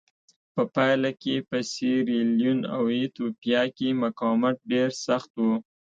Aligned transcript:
په 0.53 0.63
پایله 0.75 1.11
کې 1.21 1.35
په 1.49 1.57
سیریلیون 1.71 2.59
او 2.75 2.83
ایتوپیا 2.97 3.61
کې 3.77 3.89
مقاومت 4.03 4.57
ډېر 4.71 4.89
سخت 5.05 5.31
و. 5.39 5.43